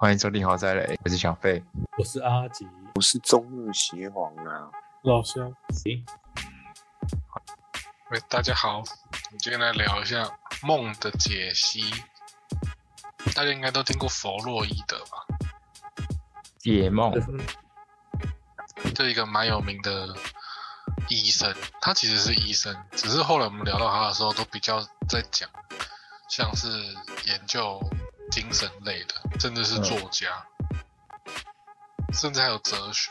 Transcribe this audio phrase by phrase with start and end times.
[0.00, 1.60] 欢迎收听豪宅雷，我是小费。
[1.96, 2.64] 我是阿吉，
[2.94, 4.70] 我是中日邪皇啊，
[5.02, 5.52] 老乡。
[8.10, 8.84] 喂，大家好，我
[9.32, 10.22] 们今天来聊一下
[10.62, 11.82] 梦的解析。
[13.34, 15.26] 大家应该都听过弗洛伊德吧？
[16.60, 17.12] 解梦，
[18.94, 20.14] 这一个蛮有名的
[21.08, 25.50] 医生，他其实是医生，只是后来我们聊到他的时候，都比较在讲，
[26.28, 26.68] 像是
[27.26, 27.80] 研究
[28.30, 30.46] 精神类的，甚至是作家，
[32.12, 33.10] 甚至还有哲学。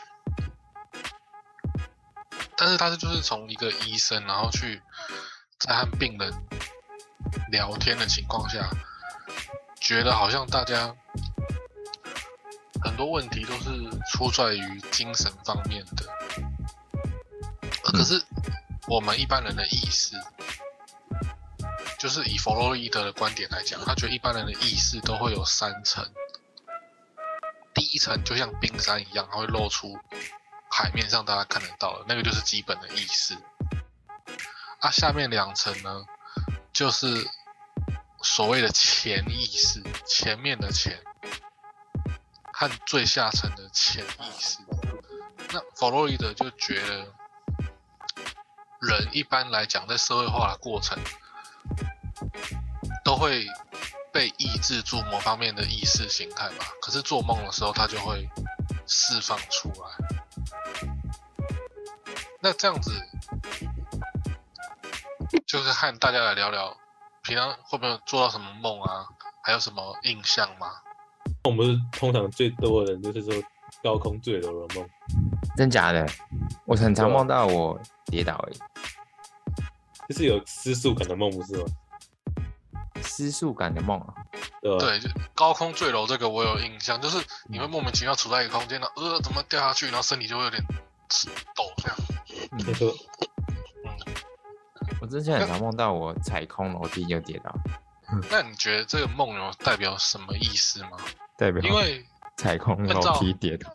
[2.56, 4.82] 但是他是就是从一个医生，然后去
[5.60, 6.32] 在和病人
[7.50, 8.68] 聊天的情况下，
[9.80, 10.92] 觉得好像大家
[12.82, 13.70] 很多问题都是
[14.10, 16.04] 出在于精神方面的，
[17.82, 18.20] 可是
[18.88, 20.16] 我们一般人的意识，
[21.98, 26.06] 就是以弗洛伊德的观点来讲，他觉得一般人的意识都会有三层，
[27.74, 29.98] 第一层就像冰山一样，它会露出。
[30.70, 33.34] 海面上大家看得到的那个就是基本的意识，
[34.80, 36.04] 啊，下面两层呢，
[36.72, 37.26] 就是
[38.22, 41.02] 所谓的潜意识，前面的潜
[42.52, 44.58] 和最下层的潜意识。
[45.50, 47.12] 那弗洛伊德就觉得，
[48.80, 50.96] 人一般来讲在社会化的过程，
[53.08, 53.46] 都会
[54.12, 58.28] 被抑制住某方面的意识形态吧，可是做梦的时候，它就会
[58.86, 60.08] 释放出来。
[62.38, 62.92] 那这样子，
[65.46, 66.76] 就是和大家来聊聊，
[67.22, 69.06] 平常会不会做到什么梦啊？
[69.42, 70.70] 还有什么印象吗？
[71.44, 73.32] 梦不是通常最多的人就是说
[73.82, 74.86] 高空坠楼的梦，
[75.56, 76.06] 真假的？
[76.66, 78.58] 我很常梦到我跌倒而已，
[80.10, 81.64] 就是有失速感的梦，不是吗？
[83.08, 84.14] 失速感的梦啊？
[84.60, 87.16] 对对，就高空坠楼这个我有印象，就是
[87.48, 90.62] 你会莫名其妙处在一个空间呢，呃，怎么掉下去，然后身体就会有点
[91.56, 91.96] 抖这样。
[92.52, 92.94] 没错，
[93.84, 93.96] 嗯，
[95.00, 97.52] 我之前很常梦到我踩空楼梯就跌倒。
[98.30, 100.92] 那你觉得这个梦有代表什么意思吗？
[101.36, 102.04] 代表因为
[102.36, 103.70] 踩空楼梯跌倒。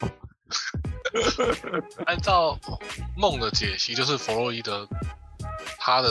[2.05, 2.57] 按照
[3.15, 4.87] 梦的解析，就是弗洛伊德
[5.77, 6.09] 他的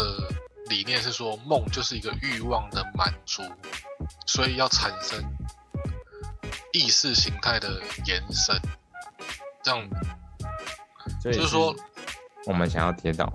[0.72, 3.42] 理念是说，梦就是一个欲望的满足，
[4.26, 5.22] 所以要产生
[6.72, 7.68] 意识形态的
[8.06, 8.58] 延伸，
[9.62, 9.86] 这样，
[11.22, 11.76] 就是说。
[12.46, 13.32] 我们想要跌倒吗？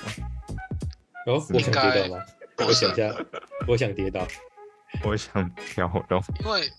[1.28, 2.24] 哦，我想跌倒吗？
[2.58, 3.16] 我想一下，
[3.68, 4.28] 我想跌倒，
[5.06, 6.20] 我想跳动。
[6.44, 6.70] 因为，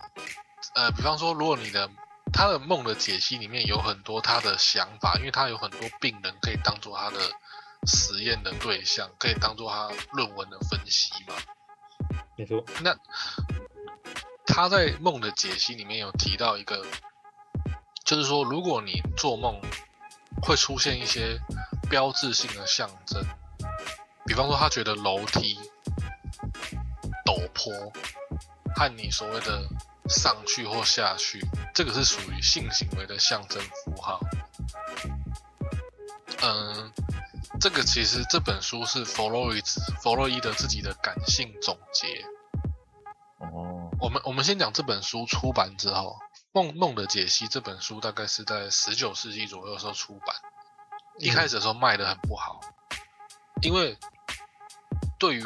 [0.74, 1.88] 呃，比方说，如果你的
[2.32, 7.16] 他的梦的解析里面有很多他的想法，因为他有很多病人可以当做他的
[7.88, 11.34] 实验的对象，可以当做他论文的分析吗。
[12.36, 12.64] 没错。
[12.82, 12.96] 那
[14.46, 16.86] 他在梦的解析里面有提到一个，
[18.04, 19.60] 就是说，如果你做梦
[20.42, 21.40] 会出现一些。
[21.90, 23.24] 标志性的象征，
[24.26, 25.58] 比方说，他觉得楼梯、
[27.24, 27.72] 陡坡
[28.76, 29.66] 和你所谓的
[30.06, 31.40] 上去或下去，
[31.74, 34.20] 这个是属于性行为的象征符号。
[36.42, 36.92] 嗯，
[37.60, 39.60] 这个其实这本书是弗洛伊
[40.00, 42.24] 弗洛伊德自己的感性总结。
[43.38, 46.16] 哦，我们我们先讲这本书出版之后，
[46.52, 50.34] 《梦梦的解析》这本书大概是在十九世纪左右的时候出版。
[51.18, 52.60] 一开始的时候卖的很不好，
[53.62, 53.96] 因为
[55.18, 55.44] 对于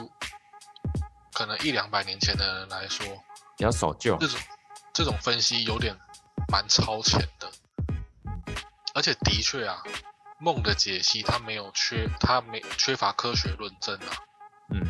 [1.32, 3.06] 可能一两百年前的人来说，
[3.56, 4.40] 比较守旧，这种
[4.92, 5.96] 这种分析有点
[6.48, 7.50] 蛮超前的，
[8.94, 9.82] 而且的确啊，
[10.42, 14.10] 梦的解析它没有缺，它没缺乏科学论证啊，
[14.74, 14.84] 嗯，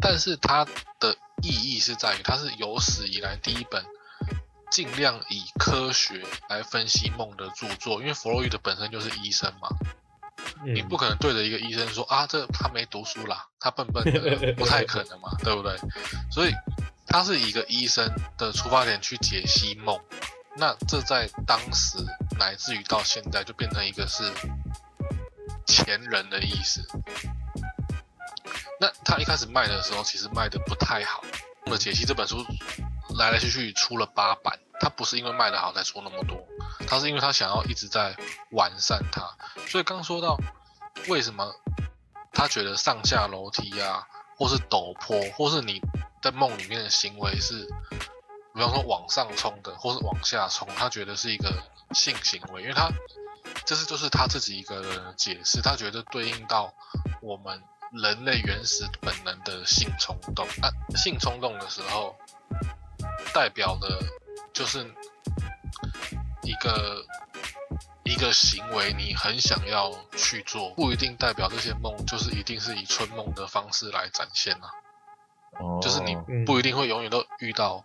[0.00, 0.64] 但是它
[0.98, 3.84] 的意义是在于，它是有史以来第一本。
[4.70, 9.68] 尽量以科学来分析梦的著作，因为弗洛伊德本身就是医生嘛，
[10.64, 15.76] 你不可能对着一个医生说啊，这他没读书啦，他笨笨的，不太可能嘛，对不对？
[16.30, 16.52] 所以
[17.04, 19.98] 他是以一个医生的出发点去解析梦，
[20.56, 21.98] 那这在当时
[22.40, 24.24] 乃至于到现在就变成一个是
[25.66, 26.84] 前人的意思。
[28.80, 31.22] 那他一开始卖的时候，其实卖的不太好，
[31.70, 32.44] 《梦解析》这本书。
[33.18, 36.40] 来来去去出了八版，他不是因为卖的好才出那么多，
[36.86, 38.16] 他是因为他想要一直在
[38.52, 39.28] 完善它。
[39.66, 40.38] 所以刚说到
[41.08, 41.52] 为什么
[42.32, 44.06] 他觉得上下楼梯啊，
[44.38, 45.82] 或是陡坡，或是你
[46.22, 47.66] 在梦里面的行为是，
[48.54, 51.52] 比方说往上冲的，或是往下冲，他觉得是一个
[51.92, 52.90] 性行为，因为他
[53.64, 56.72] 这是就是他自己一个解释，他觉得对应到
[57.20, 62.14] 我们人类原始本能的性冲动啊，性冲动的时候。
[63.32, 63.88] 代表的，
[64.52, 64.84] 就是
[66.42, 67.04] 一个
[68.02, 74.68] 一个行为，你很想要去做，不一定代表这些梦就是一定是以春梦的方式来展现啊。
[75.60, 77.84] 哦，就是你嗯不一定会永远都遇到，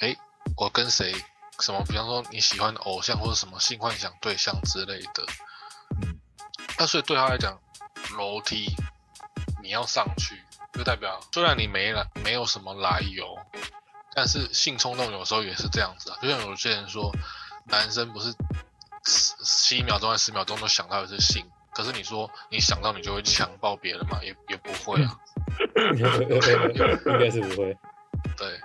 [0.00, 0.14] 哎、
[0.56, 1.14] 我跟谁
[1.60, 5.24] 什么，比方说你喜欢的偶像或者什么性幻想对象之类的。
[6.02, 6.18] 嗯
[6.76, 7.56] 那所以对他来讲，
[8.18, 8.74] 楼梯
[9.62, 10.42] 你要上去，
[10.72, 13.38] 就代表虽然你没来没有什么来由，
[14.12, 16.18] 但是性冲动有时候也是这样子啊。
[16.20, 17.12] 就像有些人说，
[17.66, 18.34] 男生不是
[19.06, 25.16] 十七秒钟还是十秒钟都想到的是性，可是你说你想到你就会强暴别人嘛，也也不会啊。
[25.94, 27.76] 应该是不会。
[28.36, 28.60] 对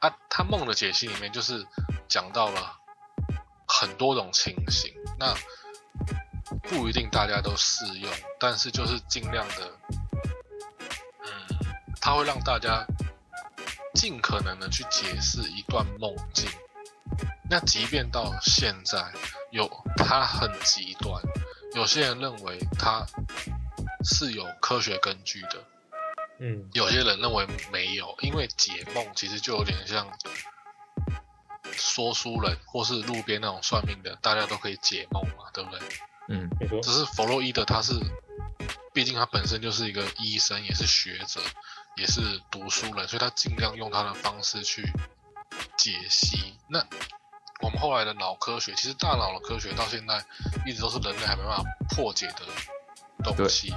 [0.00, 1.64] 啊，他梦的解析里面就是
[2.12, 2.78] 讲到了
[3.66, 5.34] 很多种情形，那
[6.68, 9.72] 不一定大家都适用，但是就是尽量的，
[11.24, 11.30] 嗯，
[12.02, 12.84] 它会让大家
[13.94, 16.46] 尽可能的去解释一段梦境。
[17.48, 19.10] 那即便到现在，
[19.50, 19.66] 有
[19.96, 21.18] 它很极端，
[21.74, 23.06] 有些人认为它
[24.04, 25.64] 是有科学根据的，
[26.40, 30.06] 嗯有些人认为没有，因为解梦其实就有点像
[31.76, 35.78] 说书人或是路边那种算命的，大家都可以解梦嘛，对不对？
[36.28, 36.80] 嗯没错。
[36.80, 37.92] 只是弗洛伊德他是，
[38.92, 41.40] 毕竟他本身就是一个医生，也是学者，
[41.96, 42.20] 也是
[42.50, 44.82] 读书人，所以他尽量用他的方式去
[45.76, 46.54] 解析。
[46.68, 46.84] 那
[47.60, 50.24] 我们后来的脑科学，其实大脑的科学到现在
[50.66, 52.42] 一直都是人类还没办法破解的
[53.24, 53.74] 东西。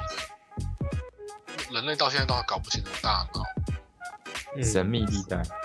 [1.71, 3.41] 人类到现在都还搞不清楚大脑。
[4.55, 5.64] 嗯神秘地带，嗯，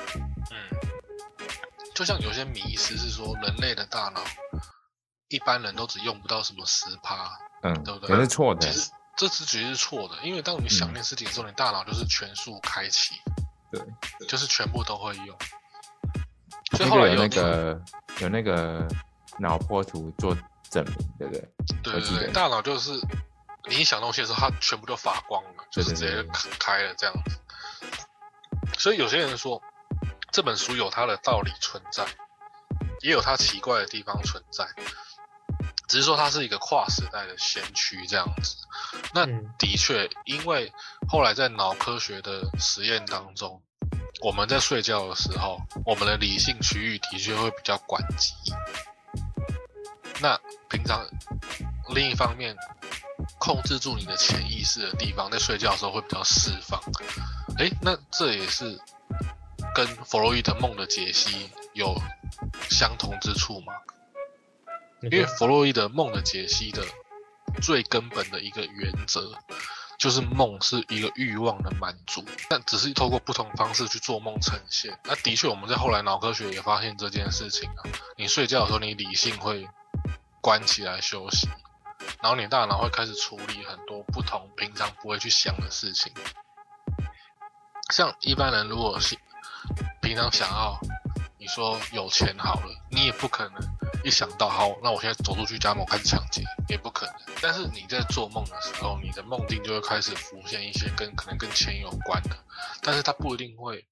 [2.01, 4.25] 就像有些迷思是说，人类的大脑
[5.29, 7.31] 一般人都只用不到什么十趴，
[7.63, 13.17] 嗯对不，对可是错的其，实这只其实是错的，因为当你想念事情的时候，你大脑就是全速开启，
[13.71, 15.39] 对，就是全部都会用。
[16.75, 17.79] 所以后来有那个
[18.21, 18.89] 有那个
[19.39, 20.35] 脑波图做
[20.71, 21.49] 证明，对不对？
[21.83, 22.93] 对对对，大脑就是
[23.69, 26.27] 你一想东西的时候，它全部都发光了，就是直接
[26.59, 27.39] 开了这样子。
[28.79, 29.63] 所以有些人说
[30.33, 32.07] 这本书有它的道理存在，
[33.01, 34.67] 也有它奇怪的地方存在，
[35.89, 38.57] 只是说它是一个跨时代的先驱这样子。
[39.13, 40.73] 那嗯的确，因为
[41.09, 43.61] 后来在脑科学的实验当中，
[44.23, 48.33] 我们在睡觉的时候，我们的理性区域的确会比较关机。
[50.23, 50.39] 那
[50.69, 51.05] 平常
[51.95, 52.55] 另一方面，
[53.39, 56.81] 控制住你的潜意识的地方，在睡觉的时候会比较释放。
[57.59, 58.79] 诶，那这也是
[59.75, 61.95] 跟弗洛伊德梦的解析有
[62.69, 63.73] 相同之处吗？
[65.03, 66.85] 因为弗洛伊德梦的解析的
[67.63, 69.33] 最根本的一个原则，
[69.99, 74.99] 就是梦是一个欲望的满足，但只是透过不同方式去做梦呈现。
[75.05, 77.83] 那的确，我们在后来脑科学也发现这件事情啊，
[78.17, 79.67] 你睡觉的时候，你理性会
[80.41, 81.49] 关起来休息，
[82.23, 86.13] 然后你大脑会开始处理很多不同平常不会去想的事情。
[87.91, 89.19] 像一般人如果是
[90.01, 90.79] 平常想要
[91.39, 93.61] 你说有钱好了，你也不可能
[94.05, 97.15] 一想到好，那我现在走出去家门我开始抢劫，也不可能。
[97.43, 102.37] 但是你在做梦的时候，你的梦境就会开始浮现一些跟可能跟钱有关的，
[102.83, 103.87] 但是它不一定会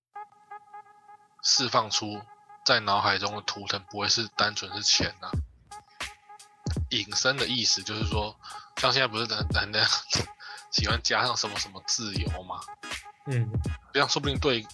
[1.42, 2.20] 释放出
[2.64, 5.30] 在脑海中的图腾，不会是单纯是钱呐、
[6.90, 8.38] 隐身的意思就是说，
[8.76, 9.82] 像现在不是很很的
[10.70, 12.60] 喜欢加上什么什么自由吗？
[13.30, 13.48] 嗯
[13.92, 14.66] 这样说不定对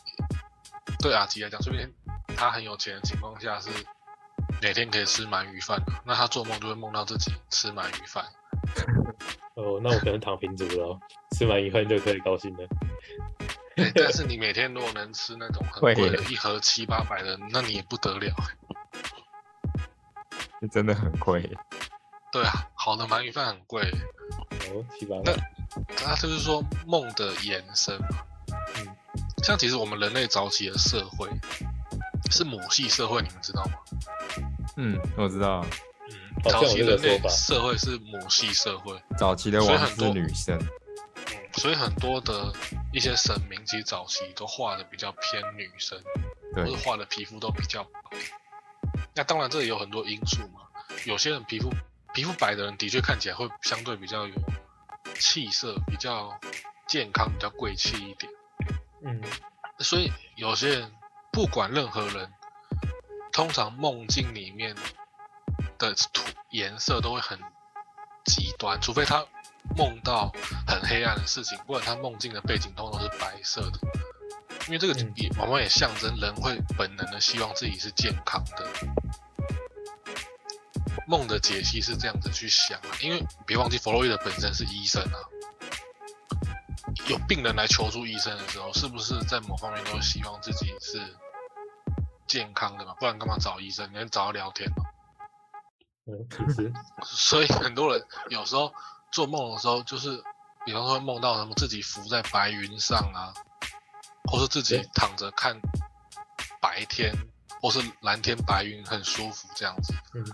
[1.01, 1.93] 对阿吉来讲，说不定
[2.37, 3.69] 他很有钱的情况下是
[4.63, 8.25] 每天可以吃鳗鱼饭的，那他做梦就会梦到自己吃鳗鱼饭。
[9.57, 11.01] 哦，那我可能躺平族了哦，
[11.37, 12.67] 吃完一饭就可以高兴了。
[13.77, 18.35] 对，但是 你每天如果能吃那种很会贵的，一盒七八百的，那你也不得了。
[20.61, 21.49] 这 真的很贵。
[22.33, 23.83] 对啊，好的鳗鱼饭很贵，
[24.71, 25.55] 哦，七八那百。
[25.97, 28.09] 它就是说梦的延伸嘛。
[29.45, 31.29] 嗯，像其实我们人类早期的社会
[32.31, 33.73] 是母系社会，你们知道吗？
[34.77, 35.65] 嗯，我知道，
[36.11, 38.99] 嗯，早期人类这个社会是母系社会。
[39.19, 42.53] 早期的王是女生，嗯，所以很多的
[42.93, 45.99] 一些神明，其实早期都画的比较偏女生，
[46.55, 48.01] 或对者画的皮肤都比较白。
[49.15, 50.63] 那当然这里有很多因素嘛，
[51.05, 51.71] 有些人皮肤
[52.15, 54.35] 皮肤白的人的确看起来会相对比较有
[55.21, 56.33] 气色，比较
[56.89, 58.33] 健康，比较贵气一点。
[59.05, 59.21] 嗯
[59.79, 60.93] 所以有些人
[61.33, 62.33] 不管任何人，
[63.33, 64.75] 通常梦境里面
[65.79, 67.39] 的图颜色都会很
[68.25, 69.27] 极端，除非他
[69.77, 70.33] 梦到
[70.67, 73.79] 很黑暗的事情，不然他梦境的背景通常都是白色的。
[74.67, 78.67] 因为这个嗯也往往也象征人会本能的希望自己是健康的。
[81.07, 85.19] 梦的解析是这样子去想啊，因为别忘记弗洛伊德本身是医生啊，
[87.09, 91.01] 有病人来求助医生的时候，是不是在某方面都希望自己是
[92.27, 92.95] 健康的嘛？
[93.01, 93.91] 不然干嘛找医生？
[93.93, 94.85] 你能找他聊天嘛？
[96.07, 96.73] 嗯，其实
[97.03, 98.73] 所以很多人有时候
[99.11, 100.23] 做梦的时候，就是
[100.67, 103.33] 比方说会梦到什么自己浮在白云上啊，
[104.31, 105.59] 或是自己躺着看
[106.61, 107.13] 白天，
[107.61, 109.95] 或是蓝天白云很舒服这样子。
[110.15, 110.25] 嗯，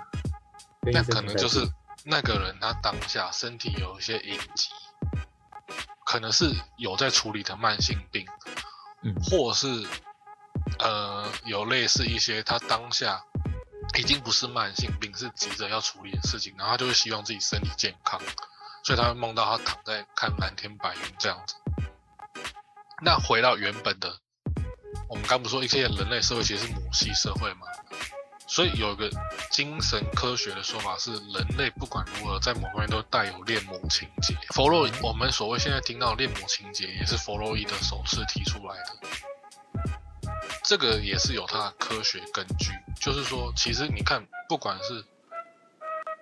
[0.93, 1.61] 那可能就是
[2.05, 4.71] 那个人他当下身体有一些隐疾，
[6.11, 8.27] 可能是有在处理的慢性病，
[9.05, 9.87] 嗯或是
[10.81, 13.23] 呃有类似一些他当下
[13.97, 18.21] 已经不是慢性病，是急着要处理的事情，然后他就会希望自己身体健康，
[18.83, 21.55] 所以他会梦到他躺在看蓝天白云这样子。
[23.05, 24.13] 那回到原本的，
[25.09, 27.69] 我们刚不是说一些人类社会其实是母系社会嘛？
[28.51, 29.09] 所以有一个
[29.49, 34.35] 精神科学的说法是，人类不管如何，在某方面都带有恋母情节。
[34.53, 38.97] 弗洛，我们所谓现在听到的恋母情节，也是弗洛伊德首次提出来的。
[40.65, 45.05] 这个也是有它的科学根据，就是说，其实你看，不管是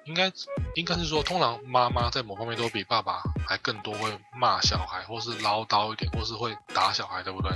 [0.04, 0.30] 应该
[0.74, 7.50] 应该是说，通常妈妈在某方面都比爸爸还更多会骂小孩，或是唠叨一点，或是会打小孩，对不对？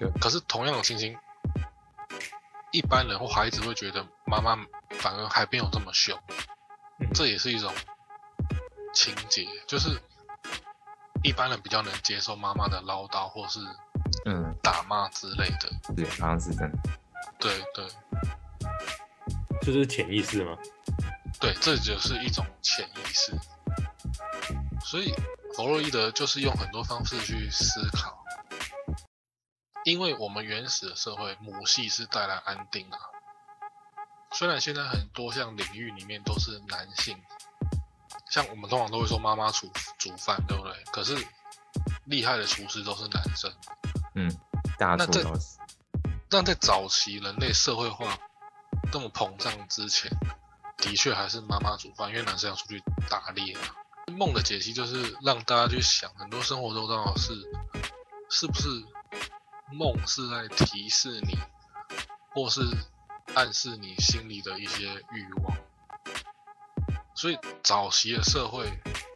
[0.00, 1.16] 对可是同样的情形，
[2.74, 4.56] 一般人或孩子会觉得妈妈
[4.98, 6.18] 反而还没有这么凶，
[6.98, 7.72] 嗯这也是一种
[8.92, 9.96] 情节，就是
[11.22, 13.60] 一般人比较能接受妈妈的唠叨或是
[14.26, 15.70] 嗯，打骂之类的。
[15.94, 16.78] 对，好像是真的。
[17.38, 17.86] 对对
[19.60, 20.56] 这就是潜意识吗。
[21.38, 23.32] 对，这就是一种潜意识。
[24.84, 25.14] 所以
[25.54, 28.23] 弗洛伊德就是用很多方式去思考，
[29.84, 32.98] 因为我们原始的社会母系是带来安定啊。
[34.32, 37.16] 虽然现在很多像领域里面都是男性，
[38.30, 40.72] 像我们通常都会说妈妈煮煮饭，对不对？
[40.90, 41.16] 可是
[42.06, 43.52] 厉害的厨师都是男生。
[44.14, 44.30] 嗯，
[44.78, 45.58] 大那这处都是。
[46.28, 48.18] 但在早期人类社会化
[48.90, 50.10] 这么膨胀之前，
[50.78, 53.76] 的确还是妈妈煮饭，因为男生要出去打猎啊。
[54.16, 57.32] 梦的解析就是让大家去想，很多生活周遭的事，
[58.30, 58.68] 是不是
[59.72, 61.38] 梦是在提示你，
[62.30, 62.60] 或是
[63.34, 65.56] 暗示你心里的一些欲望。
[67.14, 68.66] 所以早期的社会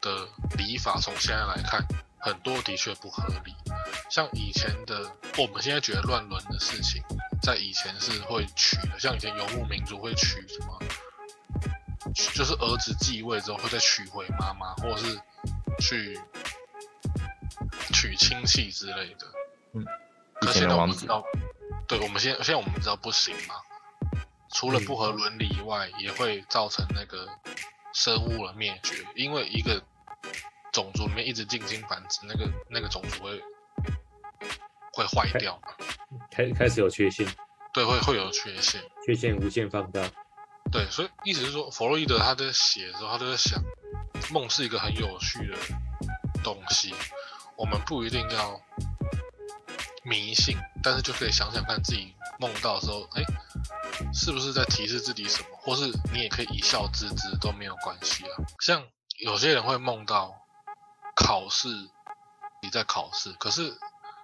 [0.01, 1.85] 的礼法，从现在来看，
[2.19, 3.55] 很多的确不合理。
[4.09, 7.03] 像以前的，我们现在觉得乱伦的事情，
[7.43, 10.79] 在以前是会娶的，像以前游牧民族会娶什么，
[12.35, 15.21] 就是儿子继位之后会再娶回妈妈，或是
[15.81, 16.19] 去
[17.93, 19.27] 娶亲戚之类的。
[19.75, 19.85] 嗯，
[20.43, 21.25] 以前的王子我们知道，
[21.87, 23.55] 对，我们现在现在我们知道不行嘛，
[24.55, 27.29] 除了不合伦理以外，也会造成那个
[27.93, 29.83] 生物的灭绝，因为一个
[30.73, 33.43] 种族里面一直进行繁殖，那个那个种族会
[34.93, 35.69] 会坏掉嘛，
[36.31, 37.27] 开开始有缺陷，
[37.73, 38.81] 对，会会有缺陷。
[39.05, 40.03] 缺陷无限放大。
[40.71, 43.59] 对，所以意思是说，弗洛伊德他在写的时候，他就在想，
[44.31, 45.57] 梦是一个很有趣的
[46.45, 46.95] 东西，
[47.57, 48.61] 我们不一定要
[50.09, 53.23] 迷信，但是就可以想想看自己梦到的时候，哎，
[54.15, 58.31] 是不是在提示自己什么，或是你也可以一笑置之都没有关系啊。
[58.61, 58.83] 像
[59.19, 60.35] 有些人会梦到
[61.15, 61.69] 考试，
[62.63, 63.79] 你在考试，可是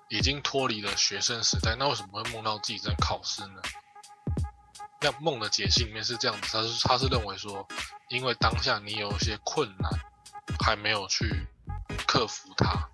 [0.09, 3.61] 已经脱离了学生时代，那为什么会梦到自己在考试呢？
[5.01, 7.67] 那梦的解析里面是这样子，他是他是认为说，
[8.09, 9.91] 因为当下你有一些困难，
[10.65, 11.47] 还没有去
[12.07, 12.89] 克服它。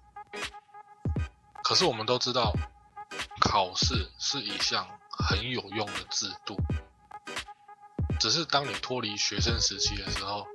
[1.62, 2.52] 可是我们都知道，
[3.50, 6.56] 考试是一项很有用的制度，
[8.20, 10.46] 只是当你脱离学生时期的时候，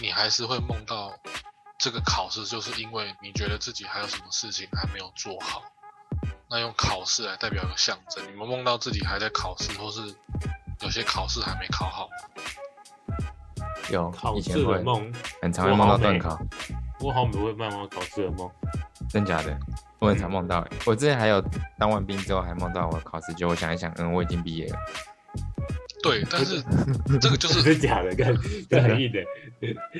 [0.00, 1.12] 你还是会梦到
[1.76, 5.62] 这个考试，就是因为你觉得自己还有什么事情还没有做好。
[6.48, 10.00] 那用考试来代表一个象征，你们梦到自己还在考试，或是
[10.80, 12.08] 有些考试还没考好，
[13.90, 16.38] 有考试的梦，很常会梦到断考，
[17.00, 18.50] 我好像不会梦到考试的梦。
[19.10, 19.54] 真假的？
[20.02, 21.40] 我很常梦到、欸，我之前还有
[21.78, 24.76] 当完兵之后还梦到我考试，结果我想一想，嗯，我已经毕业了。
[26.02, 26.60] 对，但是
[27.20, 28.12] 这个就是 假的？
[28.16, 28.36] 干，
[28.68, 29.24] 这很硬的。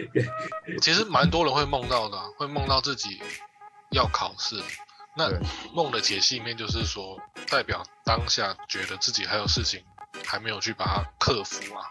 [0.82, 3.22] 其实蛮多人会梦到的啊、会梦到自己
[3.92, 4.60] 要考试。
[5.16, 5.38] 那对
[5.72, 7.16] 梦的解析里面就是说，
[7.48, 9.84] 代表当下觉得自己还有事情
[10.26, 11.86] 还没有去把它克服啊。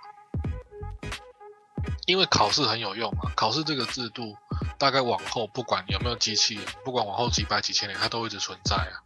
[2.11, 4.35] 因为考试很有用嘛，考试这个制度
[4.77, 8.99] 大概往后不管有没有机器人，不管往后几百几千年，它都一直存在啊。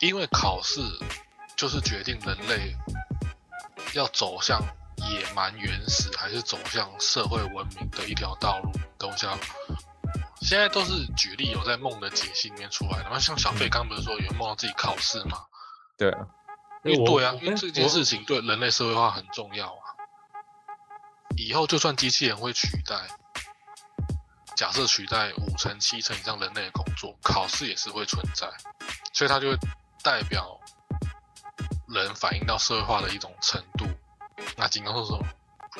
[0.00, 0.80] 因为考试
[1.56, 2.74] 就是决定人类
[3.94, 4.60] 要走向
[5.08, 8.72] 野蛮原始，还是走向社会文明的一条道路？
[8.98, 9.38] 等一下，
[10.40, 13.04] 现在都是举例有在梦的解析里面出来的。
[13.04, 15.38] 然后像小费刚刚不是说有梦到自己考试吗？
[15.96, 16.26] 对啊，
[16.82, 19.77] 因为对啊，因为哎这件事情对人类社会化很重要啊。
[21.38, 22.96] 以后就算机器人会取代，
[24.56, 28.48] 假设取代五成七成以上人类的工作，考试也是会存在，
[29.12, 29.56] 所以它就会
[30.02, 30.58] 代表
[31.86, 33.86] 人反映到社会化的一种程度。
[34.56, 35.24] 那金刚说什么？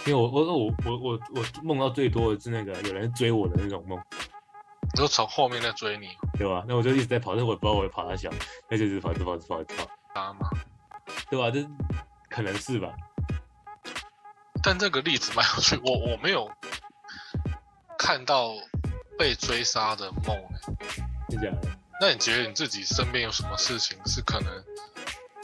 [0.07, 4.01] 因为我我我我我我梦到最多的是那个有人追我的那种梦，
[4.95, 6.65] 你说从后面在追你，对吧？
[6.69, 8.31] 那我就一直在跑，但是我也不知道我会跑到小，
[8.71, 10.49] 那就一直跑，一直跑，一直跑，一直跑，他吗？
[11.29, 11.51] 对吧？
[11.51, 11.67] 这
[12.31, 12.95] 可能是吧？
[14.63, 16.51] 但这个例子蛮有趣，我我没有
[17.99, 18.53] 看到
[19.19, 21.07] 被追杀的梦、欸。
[21.29, 21.69] 真假的？
[22.01, 24.65] 那你觉得你自己身边有什么事情是可能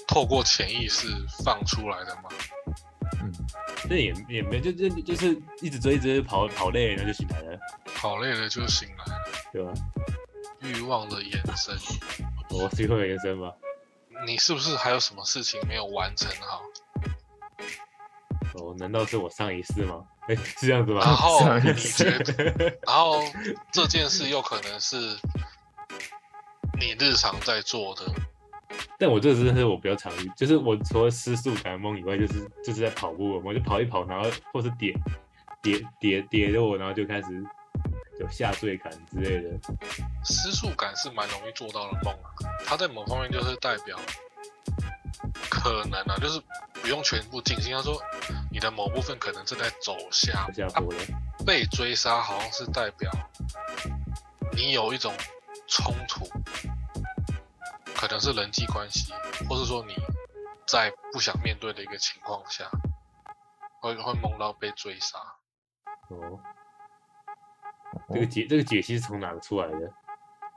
[0.07, 1.09] 透过潜意识
[1.45, 2.23] 放出来的吗？
[3.23, 3.33] 嗯，
[3.89, 7.59] 这也也没就就就是一直追，一直跑跑累了，就醒来了，
[7.97, 9.21] 跑累了就醒来了，
[9.53, 9.73] 对吧？
[10.61, 11.77] 欲望的延伸。
[12.51, 13.53] 我是会有延伸吧？
[14.27, 16.63] 你是不是还有什么事情没有完成好？
[18.75, 20.03] 哦，难道是我上一世吗？
[20.27, 21.01] 哎，是这样子吗？
[21.05, 23.21] 然后你觉得，然后
[23.71, 24.97] 这件事又可能是
[26.79, 28.03] 你日常在做的，
[28.99, 34.95] 但我这个真的是我比较常遇，就是我除了失速感梦以外，就是就是在跑步，我就跑一跑，然后或是跌
[35.63, 37.45] 跌跌跌落，然后就开始
[38.19, 39.51] 有下坠感之类的。
[40.25, 42.31] 失速感是蛮容易做到的梦啊。
[42.65, 43.99] 它在某方面就是代表
[45.51, 46.41] 可能啊，就是
[46.81, 47.75] 不用全部尽心。
[47.75, 48.01] 他说
[48.55, 50.47] 你的某部分可能正在走下
[50.77, 50.99] 坡了，
[51.45, 53.11] 被追杀好像是代表
[54.53, 55.13] 你有一种
[55.67, 56.25] 冲突，
[57.97, 59.13] 可能是人际关系，
[59.49, 59.97] 或是说你
[60.69, 62.71] 在不想面对的一个情况下，
[63.83, 65.19] 会会梦到被追杀。
[66.11, 66.39] 哦，
[68.13, 69.93] 这个解这个解析是从哪个出来的？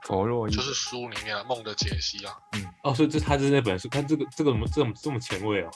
[0.02, 5.70] 弗洛伊就是书里面啊梦的解析啊，嗯哦，所以这他就是那本书，看这个这个怎么这么这么前卫哦？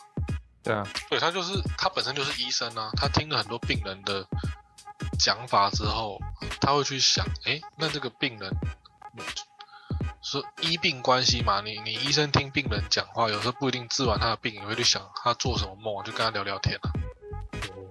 [0.62, 4.24] 对啊，对他就是他本身就是医生啊，他听了很多病人的
[5.18, 6.20] 讲法之后，
[6.60, 8.54] 他会去想，哎，那这个病人
[10.22, 16.90] 说医病关系嘛，你你医生听病人讲话，有时候不一定治完他的病，你会去想他做什么梦，就跟他聊聊天啊。
[17.52, 17.82] 哦，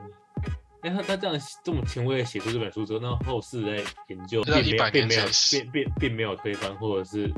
[0.84, 7.30] 哎，他他这样这么前卫地写出这本书之后，那后世在研究，在并没有100并没有年前并并并没有推翻或者是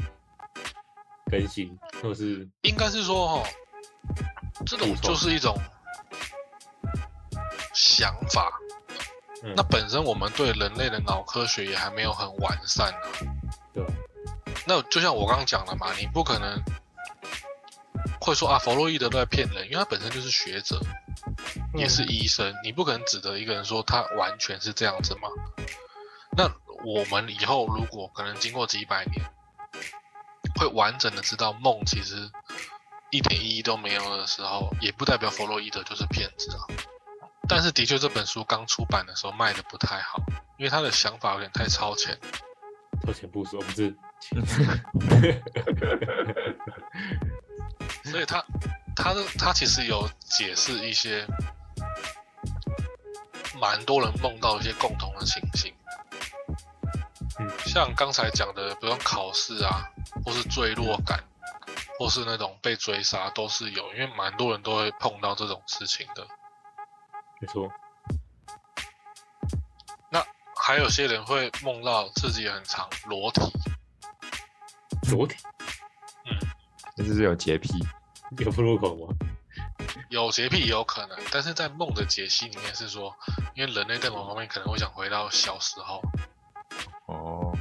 [1.31, 3.49] 更新，或者是应该是说哈，
[4.65, 5.57] 这种就是一种
[7.73, 8.51] 想法。
[9.43, 13.03] 嗯那本身我们对人类的脑科学也还没有很完善啊。
[13.73, 13.85] 对？
[14.65, 16.57] 那就像我刚刚讲了嘛，你不可能
[18.21, 20.79] 会说啊，弗洛伊德都在骗人，因为他本身就是学者，
[21.75, 25.27] 也是医生，你不可能指责一个人说他完全是这样子嘛。
[26.37, 26.49] 那
[26.85, 29.25] 我们以后如果可能经过几百年，
[30.55, 32.31] 会完整的知道梦其实
[33.13, 36.65] 一点意义都没有的时候，也不代表弗洛伊德就是骗子啊。
[37.47, 40.19] 但是的确这本书刚出版的时候卖的不太好，
[40.57, 42.17] 因为他的想法有点太超前。
[43.05, 43.95] 超前部署，不是？
[48.09, 48.43] 所以他
[48.95, 51.27] 他的他其实有解释一些
[53.59, 55.71] 蛮多人梦到一些共同的情形，
[57.39, 59.87] 嗯，像刚才讲的，比如考试啊，
[60.25, 61.23] 或是坠落感，
[61.99, 66.27] 或是那种被追杀，都是有，因为蛮多人都会碰到这种事情的。
[67.39, 67.69] 没错，
[70.09, 70.25] 那
[70.55, 73.41] 还有些人会梦到自己很长裸体，
[75.11, 75.35] 裸体？
[76.95, 77.73] 这就是有洁癖，
[78.37, 79.15] 有不入口吗？
[80.09, 83.15] 有洁癖也有可能，但是在梦的解析里面是说，
[83.55, 86.01] 因为人类在某方面可能会想回到小时候，
[87.07, 87.51] 哦，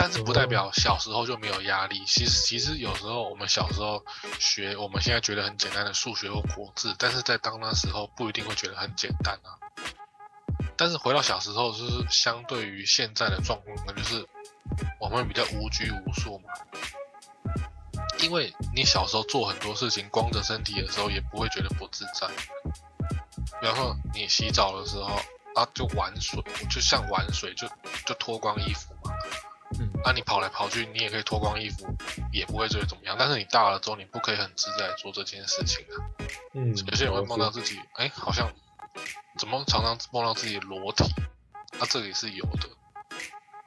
[0.00, 2.04] 但是不代表小时候就没有压力。
[2.06, 4.02] 其实，其实有时候我们小时候
[4.38, 9.58] 学我们现在觉得很简单的数学或国字，但是在当那时候不一定会觉得很简单啊。
[10.76, 14.24] 但是回到小时候，就是相对于现在的状况，那就是
[15.00, 16.44] 我们比较无拘无束嘛。
[18.20, 22.28] 因为你小时候做很多事情，光着身体的时候也不会觉得不自在。
[23.60, 25.20] 比方说你洗澡的时候
[25.56, 27.66] 啊，就玩水，就像玩水，就
[28.06, 29.12] 就脱光衣服嘛。
[29.78, 31.86] 嗯，啊，你跑来跑去，你也可以脱光衣服，
[32.32, 33.16] 也不会觉得怎么样。
[33.18, 35.96] 但是你大了之后，你不可以很自在做这件事情啊。
[36.54, 38.50] 嗯，有些人会梦到自己，哎、好像
[39.38, 41.04] 怎么常常梦到自己裸体，
[41.78, 42.68] 啊，这里是有的。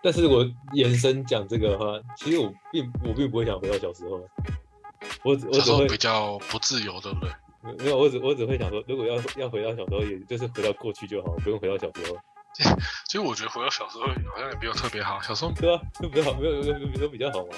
[0.03, 1.85] 但是我延伸讲这个的话，
[2.17, 4.27] 其实我并我并不会想回到小时候，
[5.23, 7.29] 我只我只会比较不自由，对不对？
[7.61, 12.17] 没没有，我只我只会想说，如果要要回到小时候，也就是回到过去就好，不用回到小时候，
[13.07, 17.53] 其实我觉得回到小时候好像也没有特别好，小时候对啊， 就比较好，没有没有没有都比较好嘛。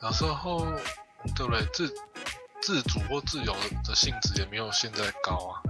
[0.00, 0.64] 小时候
[1.36, 1.60] 对不对？
[1.72, 1.92] 自
[2.60, 5.62] 自主或自由的性质也没有现在高啊。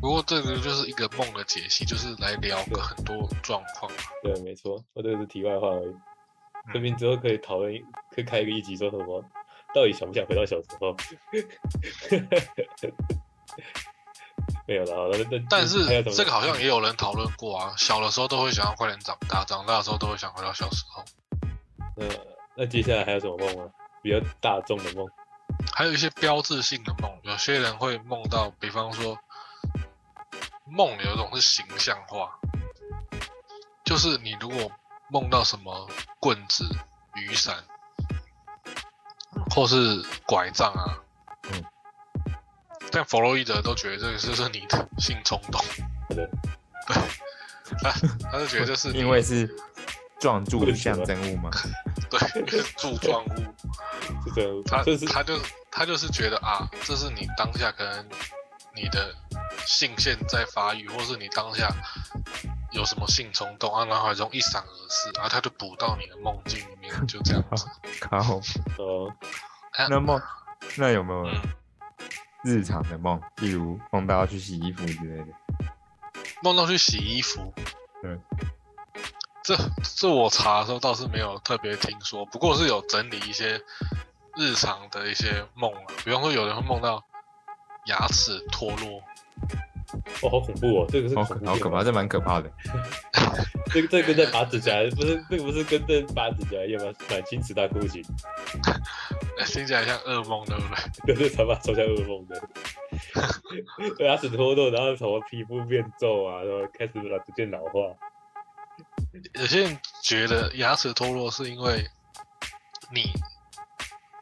[0.00, 3.98] 不过这个就是一个梦的解析，就是来聊个很多状况嘛。
[4.22, 5.94] 对，没错，我这个是题外话而已。
[6.72, 7.72] 说明之后可以讨论，
[8.14, 9.24] 可以开一个一集说什么，
[9.74, 10.94] 到底想不想回到小时候？
[14.68, 15.16] 没有了，
[15.48, 21.02] 但是这个好像也有人讨论过啊，小的时候都会想要快点长大，长大的时候都会想回到小时候。
[21.96, 22.06] 那
[22.54, 23.64] 那接下来还有什么梦吗？
[24.02, 25.08] 比较大众的梦？
[25.72, 29.18] 还有一些标志性的梦，有些人会梦到，比方说，
[30.66, 32.38] 梦有一种是形象化，
[33.86, 34.70] 就是你如果
[35.08, 35.88] 梦到什么
[36.20, 36.68] 棍子、
[37.14, 37.56] 雨伞，
[39.50, 41.07] 或是拐杖啊，嗯，
[42.90, 45.62] 但弗洛伊德都觉得这个就是你的性冲动，
[46.08, 46.16] 对，
[46.86, 46.96] 对，
[47.82, 47.90] 他
[48.30, 49.48] 他就觉得这是 因为是
[50.18, 51.50] 撞柱的象征物吗，
[52.10, 53.28] 对柱状物，
[54.24, 55.38] 是这样，他他就
[55.70, 58.08] 他就是觉得啊，这是你当下可能
[58.74, 59.14] 你的
[59.66, 61.68] 性腺在发育，或是你当下
[62.72, 67.66] 有什么性冲动啊，脑海中一闪而逝，然后他就补到你的梦境里面，就这样子。
[68.00, 68.18] 靠，
[68.78, 69.12] 哦，
[69.72, 70.20] 啊那梦
[70.76, 71.34] 那有没有嗯
[72.48, 75.26] 日常的梦，例如梦到要去洗衣服之类的？
[76.42, 77.52] 梦到去洗衣服，
[78.00, 78.18] 对，
[79.44, 83.60] 这这我查的时候倒是没有特别听说，不过是有整理一些
[84.34, 87.04] 日常的一些梦啊，比方说有人会梦到
[87.84, 89.02] 牙齿脱落，
[90.22, 92.50] 哦，好恐怖哦，这个是好可好可怕，这蛮可怕的。
[93.72, 96.92] 这个这个跟在拔指甲，不是这个不是跟在拔指甲一样吗？
[97.10, 98.02] 满清十大酷刑，
[99.38, 100.62] 哎 听起来像噩梦，对不
[101.06, 101.14] 对？
[101.14, 102.40] 对，这才把超像噩梦的。
[104.04, 107.80] 牙齿脱落，然后什么皮肤变皱啊，然后开始逐渐老化。
[109.34, 111.84] 有些人觉得牙齿脱落是因为
[112.92, 113.10] 你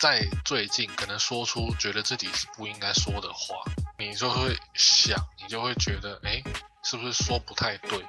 [0.00, 3.56] 在最近可能说出觉得自己是不应该说的话，
[3.98, 6.42] 你就会想，你就会觉得，哎，
[6.82, 8.04] 是不是说不太对？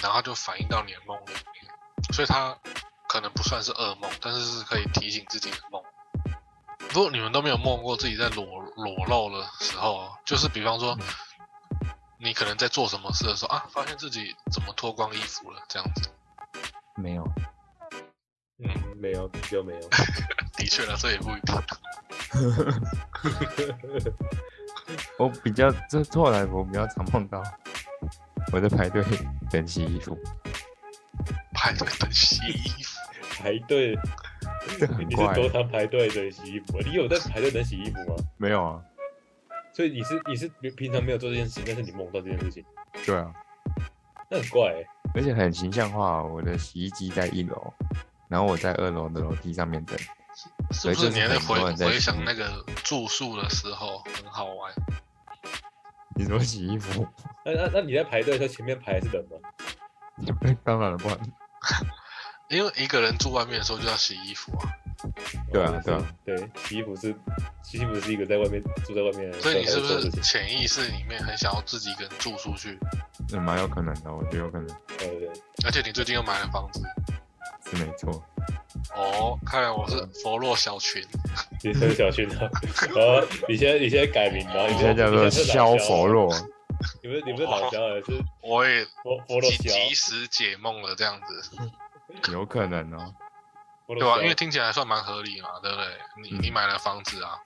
[0.00, 1.72] 然后就反映到你的梦里面，
[2.12, 2.56] 所以它
[3.08, 5.82] 可能不算是噩梦，但是是可以提醒自己的梦。
[6.90, 8.44] 不过你们都没有梦过自己在裸
[8.76, 10.96] 裸露的时候，就是比方说，
[12.18, 16.10] 你可能在做什么事的时候啊，发现自己怎么脱光衣服了，这样子。
[16.96, 17.24] 没有，
[19.02, 19.80] 没有，比较没有。
[20.56, 21.54] 的确了，这也不一定。
[25.18, 27.42] 我比较这后来我比较常碰到
[28.52, 29.02] 我在排队
[29.50, 30.16] 等洗衣服，
[31.52, 32.98] 排队等洗衣服，
[33.42, 33.98] 排队，
[35.08, 35.34] 你是。
[35.34, 36.80] 多常排队等洗衣服啊？
[36.86, 38.14] 你有在排队等洗衣服吗？
[38.36, 38.80] 没有啊，
[39.74, 42.64] 所以你是你是平常没有做这件事情，但是你梦到这件事情，
[43.04, 43.32] 对啊，
[44.30, 44.86] 那很怪欸。
[45.14, 46.30] 而且很形象化哦。
[46.34, 47.74] 我的洗衣机在一楼，
[48.32, 49.96] 然后我在二楼的楼梯上面等。
[50.70, 54.72] 是不是你就是在回回想那个住宿的时候很好玩？
[56.16, 57.06] 你说洗衣服？
[57.44, 60.56] 那那那你在排队的时候，前面排的是人吗？
[60.64, 61.18] 当然了，不然
[62.48, 64.64] 因为一个人住外面的时候就要洗衣服啊，
[65.52, 67.14] 对啊哦对啊是对，洗衣服是
[67.62, 72.78] 洗衣服是一个在外面住在外面的所以你是不是潜意识里面很想要自己一个人住出去？
[73.34, 74.66] 嗯蛮有可能的，我觉得有可能
[74.98, 75.28] 对对对，
[75.66, 76.82] 而且你最近又买了房子
[77.76, 78.22] 是没错。
[78.94, 81.02] 哦，看来我是佛洛小群，
[81.62, 82.48] 你是小群啊？
[82.94, 86.48] 哦，你现在你现在改名了，你你现在叫做是消佛洛，洛，
[87.02, 93.14] 你们你们是老肖了，是我也佛佛洛及肖，及时解梦了，这样子，有可能哦。
[93.88, 94.16] 对吧？
[94.22, 95.86] 因为听起来算蛮合理嘛，对不对？
[96.22, 97.38] 你你嗯买了房子啊，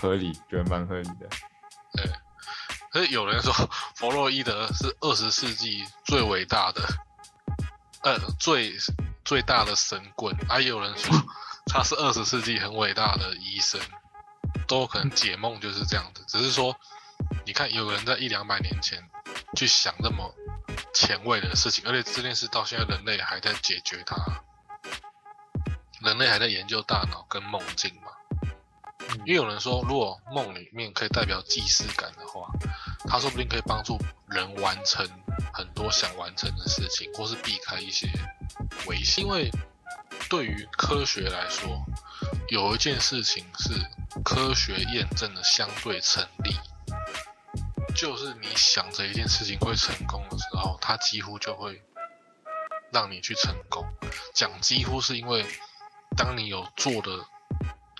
[0.00, 1.28] 合理，觉得蛮合理的。
[1.92, 2.04] 对
[2.90, 3.52] 可是有人说
[3.96, 6.82] 弗洛伊德是二十世纪最伟大的，
[8.02, 8.72] 呃，最
[9.30, 11.14] 最大的神棍，啊，也有人说
[11.72, 13.80] 他是二十世纪很伟大的医生，
[14.66, 16.24] 都有可能解梦就是这样子。
[16.26, 16.74] 只是说，
[17.46, 19.08] 你看有人在一两百年前
[19.54, 20.34] 去想这么
[20.92, 24.16] 前卫的事情，而且这件事到现在人类还在解决它，
[26.00, 28.10] 人类还在研究大脑跟梦境嘛。
[29.26, 32.48] 因为有人说，如果梦里面可以代表既视感的话，
[33.08, 35.06] 它说不定可以帮助人完成
[35.52, 38.08] 很多想完成的事情，或是避开一些
[38.86, 39.24] 危险。
[39.24, 39.50] 因为
[40.28, 41.84] 对于科学来说，
[42.48, 43.74] 有一件事情是
[44.24, 46.54] 科学验证的相对成立，
[47.94, 51.82] 就是你想着一件事情会成功的时候，它几乎就会
[52.92, 53.84] 让你去成功。
[54.34, 55.44] 讲几乎是因为，
[56.16, 57.24] 当你有做的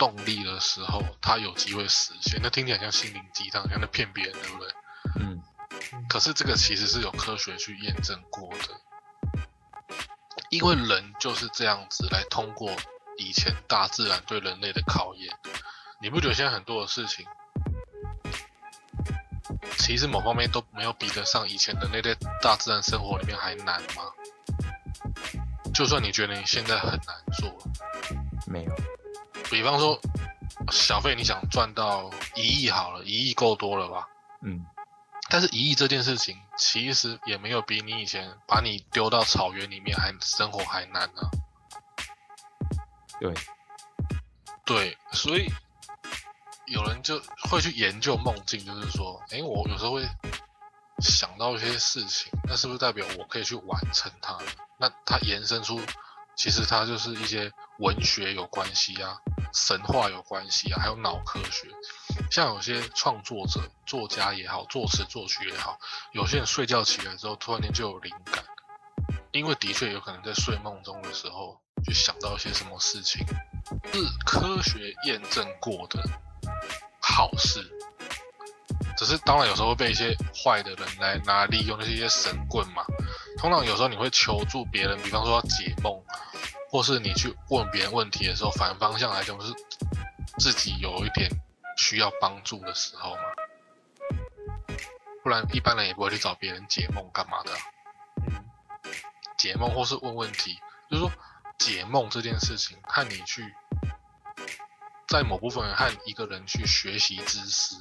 [0.01, 2.41] 动力的时候，它有机会实现。
[2.43, 4.73] 那听起来像心灵鸡汤，像在骗别人，对不对？
[5.21, 5.43] 嗯，
[6.09, 9.37] 可是这个其实是有科学去验证过的，
[10.49, 12.75] 因为人就是这样子来通过
[13.19, 15.37] 以前大自然对人类的考验。
[16.01, 17.27] 你不觉得现在很多的事情，
[19.77, 24.11] 其实某方面都没有比得上以前人类在大自然生活里面还难吗？
[25.75, 27.55] 就算你觉得你现在很难做，
[28.47, 28.75] 没有，
[29.49, 29.99] 比方说
[30.71, 34.09] 小费你想赚到一亿好了，一亿够多了吧？
[34.43, 34.65] 嗯，
[35.29, 41.23] 但是一亿这件事情，其实也没有比你以前把你丢到草原里面还生活还难呢、
[43.19, 43.35] 对，
[44.65, 45.47] 对，所以
[46.67, 50.09] 有人就会去研究梦境，就是说，诶，我有时候会
[51.01, 54.39] 想到一些事情，那是不是代表我可以去完成它？
[54.79, 55.81] 那它延伸出，
[56.41, 59.15] 其实它就是一些文学有关系啊，
[59.53, 61.69] 神话有关系啊，还有脑科学。
[62.31, 65.79] 像有些创作者、作家也好，作词作曲也好，
[66.13, 68.43] 有些人睡觉起来之后，突然间就有灵感，
[69.33, 73.23] 因为的确有可能在睡梦中的时候，就想到一些什么事情，
[73.93, 76.03] 是科学验证过的
[77.03, 77.71] 好事。
[78.97, 82.83] 只是当然有时候会被一些坏的人来拿利用，那些神棍嘛。
[83.39, 85.93] 通常有时候你会求助别人，比方说要解梦，
[86.71, 89.53] 或是你去问别人问题的时候，反方向来讲是
[90.39, 91.29] 自己有一点
[91.77, 93.23] 需要帮助的时候嘛。
[95.23, 97.51] 不然一般人也不会去找别人解梦干嘛的、
[99.37, 101.11] 解梦或是问问题，就是说
[101.59, 103.55] 解梦这件事情和你去
[105.09, 107.75] 在某部分和一个人去学习知识，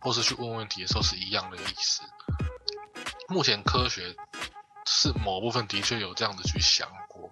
[0.00, 2.02] 或是去问问题的时候是一样的意思。
[3.28, 4.16] 目前科学
[4.84, 7.30] 是某部分的确有这样子去想过，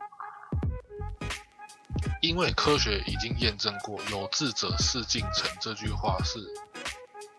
[2.20, 6.38] 因为科学已经验证过“有志者事竟成”这句话是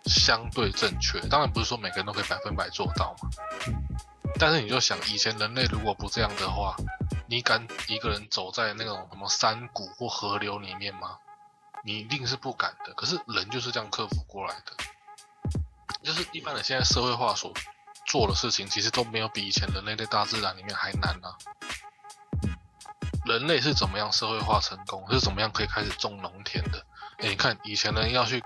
[0.06, 1.20] 相对正确。
[1.28, 3.30] 当然不是说每个人都可以百分百做到嘛，
[4.40, 6.76] 但是你就想，以前人类如果不这样的话，
[7.28, 11.18] 你敢一个人走在那种什么山谷或河流里面吗？
[11.84, 12.94] 你一定是不敢的。
[12.94, 14.74] 可是人就是这样克服过来的，
[16.04, 17.54] 就是一般人现在社会化所
[18.08, 21.38] 做的事情，其实都没有比以前人类在大自然里面还难啊。
[23.26, 25.06] 人类是怎么样社会化成功？
[25.12, 26.86] 是怎么样可以开始种农田的？
[27.18, 28.44] 哎，你看以前人要去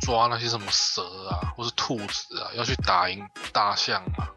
[0.00, 4.32] 抓那些什么蛇啊，或是兔子啊，要去打赢大象啊，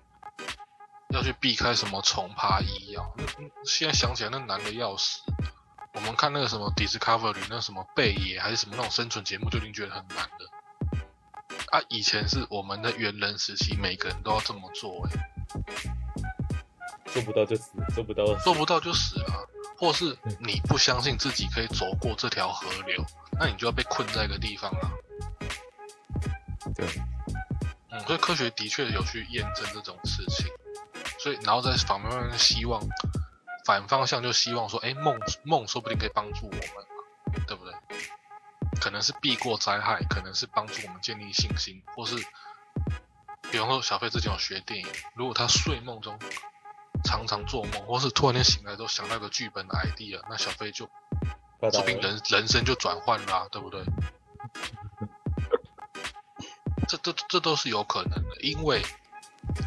[1.14, 3.14] 要去避开什么虫爬蚁咬。
[3.18, 5.22] 那那现在想起来，那难的要死。
[5.94, 10.52] 我们看那个什么 Discovery，那什么贝爷还是什么那种生存节目，就已经觉得很难了。
[11.72, 15.20] 啊，以前是我们的猿人时期，每个人都要这么做、欸，
[17.18, 19.42] 做不到就死，做不到做不到就死了啊，
[19.76, 23.04] 或是你不相信自己可以走过这条河流，
[23.40, 24.92] 那你就要被困在一个地方了。
[26.76, 26.86] 对，
[27.90, 30.46] 嗯，所以科学的确有去验证这种事情，
[31.18, 32.80] 所以然后在反方向希望
[33.66, 37.74] 反方向就希望说，哎，梦梦说不定可以帮助我们，对不对？
[38.80, 42.16] 可能是避过灾害，可能是帮助我们建立信心，或是
[43.50, 46.20] 比方说小飞之前有学电影，如果他睡梦中
[47.08, 50.90] 常常做梦，或是突然间醒来都想到一个剧本的 idea，那小飞就
[51.72, 52.02] 说不定。
[52.02, 53.82] 人人生就转换啦、对不对？
[56.90, 58.84] 这这这都是有可能的，因为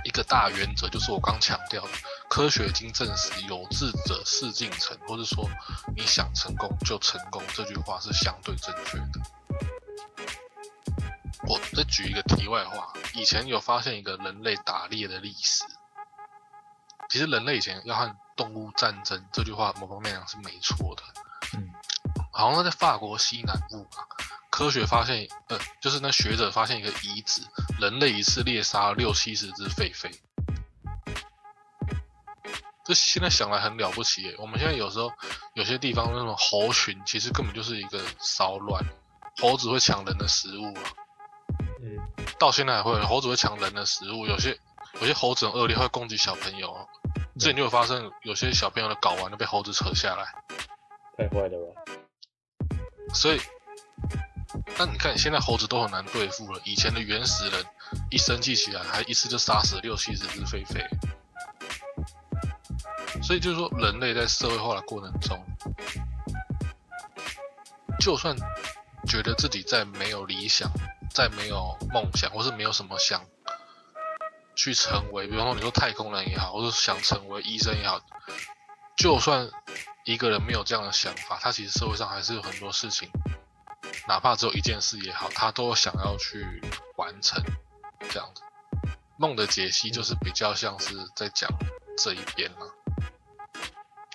[0.05, 1.91] 一个大原则就是我刚强调的，
[2.29, 5.49] 科学已经证实有志者事竟成，或是说
[5.97, 9.21] 你想成功就成功，这句话是相对正确的。
[11.49, 15.65] 我再举一个题外话，以前有发现一个人类打猎的历史。
[17.11, 21.03] 其实人类以前要和动物战争，这句话某方面讲是没错的。
[21.55, 21.69] 嗯，
[22.33, 24.07] 好像在法国西南部吧，
[24.49, 27.43] 科学发现，呃，就是那学者发现一个遗址，
[27.81, 30.09] 人类一次猎杀了六七十只狒狒。
[32.85, 34.37] 这现在想来很了不起耶！
[34.39, 35.13] 我们现在有时候
[35.55, 38.85] 有些地方那种猴群，其实根本就是一个骚乱，
[39.41, 40.83] 猴子会抢人的食物啊。
[41.83, 41.99] 嗯，
[42.39, 44.57] 到现在还会猴子会抢人的食物，有些
[45.01, 46.77] 有些猴子很恶劣，会攻击小朋友。
[47.39, 50.27] 之前就有发生，有些小朋友的睾丸都被猴子扯下来。
[51.17, 51.83] 太坏了吧？
[53.15, 53.41] 所以，
[54.79, 57.65] 那你看现在猴子都很难对付了，以前的原始人
[58.11, 60.87] 一生气起来，还一次就杀死了六七十只狒狒。
[63.23, 65.43] 所以就是说，人类在社会化的过程中，
[67.99, 68.37] 就算
[69.09, 70.71] 觉得自己再没有理想，
[71.11, 73.25] 再没有梦想，或是没有什么想
[74.61, 77.99] 去成为，比方说你说太空人也好，或者想成为医生也好，
[78.95, 79.49] 就算
[80.05, 83.09] 一个人没有这样的想法，他其实社会上还是有很多事情
[84.07, 86.45] 哪怕只有一件事也好，他都想要去
[86.97, 87.43] 完成
[88.11, 88.43] 这样子。
[89.17, 91.51] 梦的解析就是比较像是在讲
[91.97, 92.67] 这一边嘛，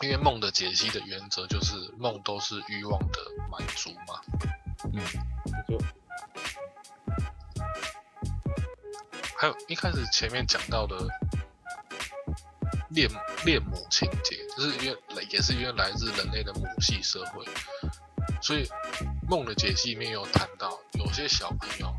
[0.03, 4.21] 因为梦的解析的原则就是梦都是欲望的满足嘛。
[4.93, 5.01] 没
[5.65, 5.83] 错，
[9.37, 10.95] 还有一开始前面讲到的
[12.89, 13.09] 恋
[13.45, 14.97] 恋母情节，就是因为
[15.29, 17.45] 也是因为来自人类的母系社会，
[18.41, 18.67] 所以
[19.27, 21.93] 梦的解析里面有谈到，有些小朋友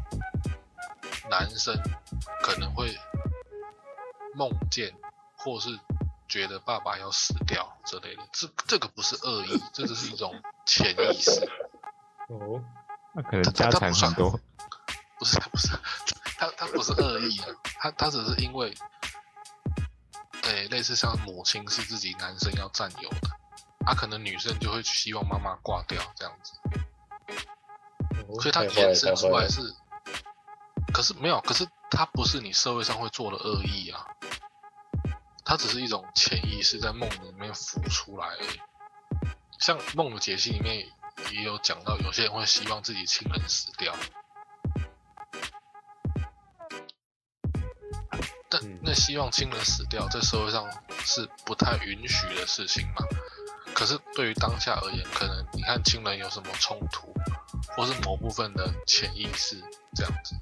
[1.28, 1.74] 男生
[2.42, 2.96] 可能会
[4.34, 4.94] 梦见
[5.36, 5.68] 或是
[6.28, 11.44] 觉得爸爸要死掉之类的，这这个不是恶意，这只是一种潜意识。
[12.28, 12.62] 哦，
[13.14, 14.40] 那可能家产很多，
[15.18, 15.68] 不是他不是
[16.66, 17.46] 他他不是恶意啊，
[17.78, 18.74] 他他只是因为，
[20.42, 23.30] 对、类似像母亲是自己男生要占有的，
[23.86, 26.52] 啊，可能女生就会希望妈妈挂掉这样子，
[28.28, 29.60] 哦所以他太坏了衍生出来是，
[30.92, 34.06] 可是没有，可是他不是你社会上会做的恶意啊，
[35.44, 38.60] 他只是一种潜意识在梦里面浮出来而已。
[39.58, 40.86] 像梦的解析里面
[41.30, 43.94] 也有讲到，有些人会希望自己亲人死掉，
[48.96, 50.66] 希望亲人死掉，在社会上
[51.04, 53.04] 是不太允许的事情嘛。
[53.74, 57.14] 可是对于当下而言，可能你看亲人有什么冲突，
[57.76, 59.62] 或是某部分的潜意识
[59.94, 60.34] 这样子。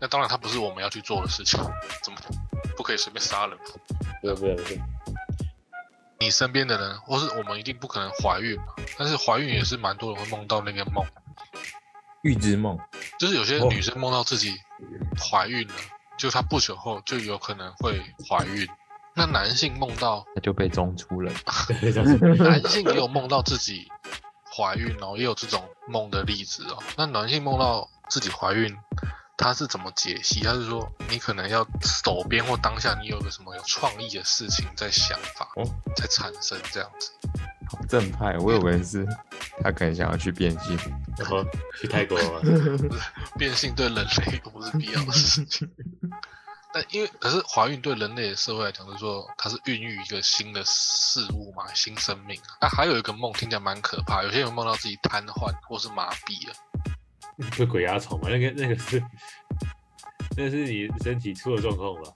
[0.00, 1.60] 那当然，它不是我们要去做的事情，
[2.02, 2.18] 怎么
[2.76, 3.56] 不可以随便杀人？
[4.20, 4.80] 不是不是不是，
[6.18, 8.74] 你身边的人，或是我们一定不可能怀孕嘛。
[8.98, 11.06] 但是怀孕也是蛮多人会梦到那个梦，
[12.22, 12.76] 预知梦，
[13.18, 14.56] 就是有些哦女生梦到自己
[15.20, 15.74] 怀孕了，
[16.18, 18.68] 就她不久后就有可能会怀孕。
[19.14, 21.32] 那男性梦到，他就被中出了。
[22.38, 23.88] 男性也有梦到自己
[24.56, 26.78] 怀孕哦，也有这种梦的例子哦。
[26.96, 28.76] 那男性梦到自己怀孕，
[29.36, 30.40] 他是怎么解析？
[30.44, 35.64] 他是说你可能要手边或当下你有个什么有创意的事情在想法，哦
[35.96, 37.10] 在产生这样子。
[37.70, 39.04] 好正派，我以为是
[39.62, 40.78] 他可能想要去变性。
[41.18, 41.44] 然后
[41.80, 42.40] 去泰国吗，
[43.36, 45.68] 变性对人类都不是必要的事情。
[46.72, 52.40] 但因为可是怀孕对人类的社会来讲，就是说它是孕育一个新的事物嘛，新生命。
[52.60, 56.54] 啊，还有一个梦听起来蛮可怕，有些人梦到自己瘫痪或是麻痹了。
[57.36, 58.28] 不是鬼压床嘛？
[58.28, 59.02] 那个那个是，
[60.36, 62.12] 那是你身体出了状况吧？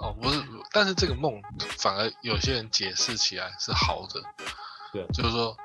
[0.00, 0.42] 哦，不是，
[0.72, 1.40] 但是这个梦
[1.78, 4.20] 反而有些人解释起来是好的，
[4.92, 5.56] 对啊就是说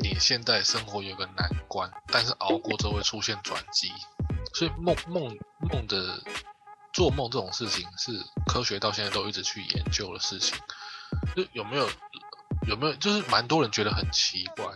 [0.00, 3.90] 你现在生活有个难关，但是熬过之后会出现转机，
[4.54, 5.36] 所以梦梦
[5.70, 6.20] 梦的
[6.92, 8.12] 做梦这种事情是
[8.46, 10.56] 科学到现在都一直去研究的事情，
[11.34, 11.88] 就有没有
[12.66, 14.66] 有没有就是蛮多人觉得很奇怪，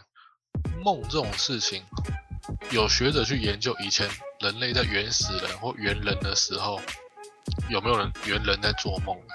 [0.83, 1.85] 梦这种事情，
[2.71, 4.09] 有学者去研究以前
[4.41, 6.81] 人类在原始人或猿人的时候。
[7.69, 9.35] 有没有人猿人在做梦呢？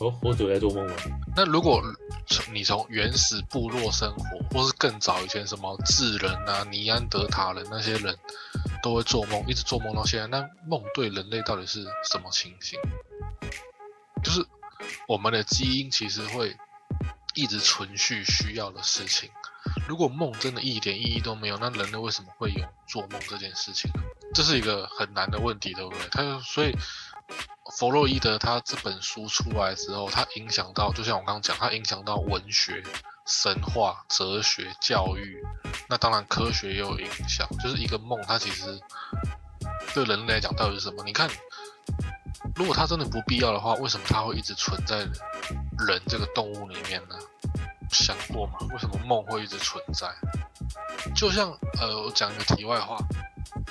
[0.00, 0.92] 哦，我只在做梦吗？
[1.34, 1.82] 那如果
[2.26, 8.16] 从你从原始部落生活，或是更早以前什么智人啊、尼安德塔人那些人
[8.82, 12.78] 都会做梦，一直做梦到现在，那梦对人类到底是什么情形？
[14.22, 14.44] 就是
[15.08, 16.56] 我们的基因其实会
[17.34, 19.30] 一直存续需要的事情。
[19.88, 24.02] 如果梦真的一点意义都没有，那人类为什么会有做梦这件事情呢？
[24.34, 26.08] 这是一个很难的问题，对不对？
[26.10, 26.72] 他所以
[27.74, 32.82] 弗洛伊德他这本书出来之后，他影响到，就像我刚刚讲，他影响到文学、
[33.26, 35.42] 神话、哲学、教育，
[35.88, 37.46] 那当然科学也有影响。
[37.62, 38.80] 就是一个梦，它其实
[39.94, 41.02] 对人类来讲到底是什么？
[41.04, 41.28] 你看，
[42.54, 44.98] 如果它真的不必要的话，为什么它会一直存在
[45.86, 47.16] 人这个动物里面呢？
[47.90, 48.58] 想过吗？
[48.72, 50.08] 为什么梦会一直存在？
[51.14, 52.96] 就像呃，我讲一个题外话，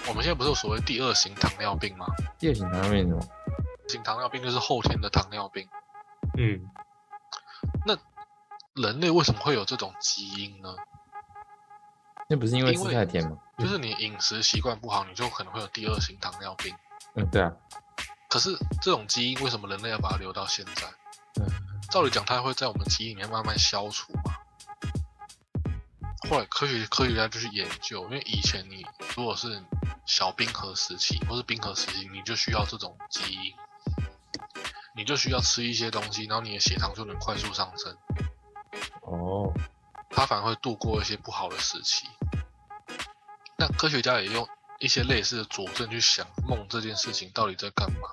[0.08, 2.05] 我们现在不是有所谓第二型糖尿病吗？
[2.38, 3.27] 第二型糖尿病什么？
[3.88, 5.67] 型糖尿病就是后天的糖尿病。
[6.38, 6.69] 嗯，
[7.86, 7.98] 那
[8.81, 10.75] 人类为什么会有这种基因呢？
[12.27, 13.38] 那不是因为吃太甜吗？
[13.58, 16.75] 就是你饮食习惯不好，你就可能会有第二型糖尿病。
[17.13, 17.54] 嗯，对啊。
[18.27, 20.88] 可是这种基因为什么人类要把它留到现在？
[21.40, 21.48] 嗯，
[21.92, 24.33] 照理讲，它会在我们基因里面慢慢消除嘛。
[26.29, 29.63] 后来科学科学家就去研究，因为以前你如果是
[30.08, 33.54] 小冰河时期或是冰河时期，你就需要这种基因，
[34.96, 37.96] 你就需要吃一些东西，然后你的血糖就能快速上升。
[39.02, 39.52] 哦，
[40.10, 42.08] 它反而会度过一些不好的时期。
[43.58, 44.48] 那科学家也用
[44.79, 48.10] 一些类似的佐证去想梦这件事情到底在干嘛。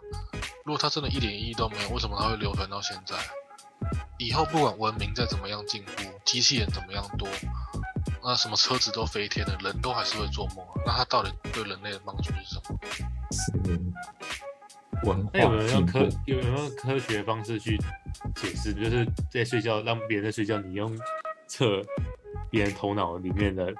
[0.65, 3.17] 如果它真的一点意义都没有，为什么它会流传到现在？
[4.19, 5.93] 以后不管文明再怎么样进步，
[6.25, 7.29] 机器人怎么样多，
[8.23, 10.75] 那什么车子都飞天了，人都还是会做梦啊。
[10.87, 12.79] 那它到底对人类的帮助是什么？
[13.33, 13.51] 是
[15.05, 16.07] 文那有没有用科化。
[16.27, 17.77] 有没有用科学方式去
[18.35, 18.73] 解释？
[18.73, 20.97] 就是在睡觉，让别人在睡觉，你用
[21.47, 21.83] 测
[22.51, 23.73] 别人头脑里面的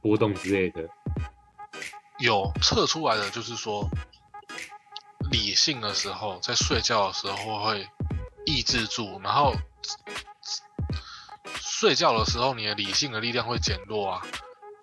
[0.00, 0.88] 波动之类的。
[2.18, 3.88] 有测出来的就是说，
[5.30, 7.86] 理性的时候，在睡觉的时候会
[8.46, 9.52] 抑制住，然后
[11.56, 14.22] 睡觉的时候，你的理性的力量会减弱啊，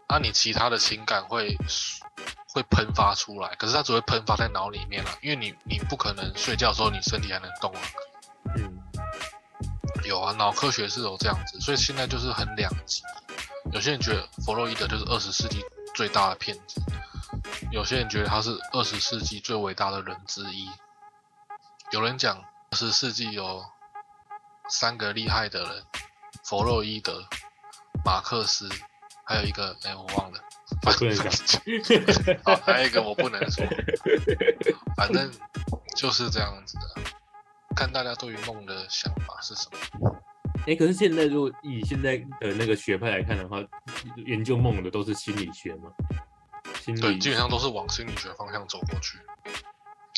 [0.08, 1.56] 啊，你其他的情感会
[2.54, 7.82] 会喷发出来，可是它只会喷发在脑里面了，因为你你不可能睡觉的时候你身体还能动啊。
[8.56, 8.82] 嗯，
[10.04, 13.02] 有啊，脑科学是有这样子，所以现在就是很两极。
[13.72, 15.64] 有些人觉得弗洛伊德就是二十世纪
[15.96, 16.82] 最大的骗子，
[17.72, 20.70] 有些人觉得他是二十世纪最伟大的人之一。
[21.92, 22.38] 有人讲
[22.72, 23.64] 二十世纪有
[24.68, 25.86] 三个厉害的人：
[26.44, 27.24] 弗洛伊德、
[28.04, 28.68] 马克思，
[29.26, 30.40] 还有一个哎我忘了，
[30.86, 31.32] 我不能讲。
[32.44, 33.66] 好，还有一个我不能说，
[34.96, 35.32] 反正
[35.96, 37.02] 就是这样子的。
[37.76, 40.14] 看大家对于梦的想法是什么。
[40.68, 43.58] 哎、可是现在如果以现在的那个学派来看的话，
[44.28, 45.90] 研究梦的都是心理学嘛？
[46.84, 49.18] 心理对，基本上都是往心理学方向走过去。